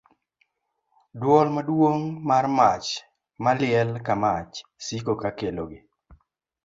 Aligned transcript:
Dwol 1.21 1.47
maduong' 1.55 2.05
mar 2.27 2.45
mach 2.57 2.87
maliel 3.43 3.89
ka 4.05 4.13
mach 4.23 4.53
siko 4.85 5.13
ka 5.21 5.29
kelogi. 5.37 5.79